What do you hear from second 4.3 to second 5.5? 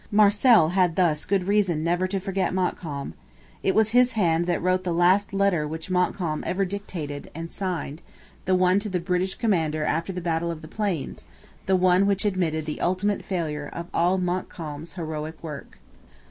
that wrote the last